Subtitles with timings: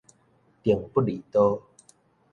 [0.63, 1.61] 鄧不利多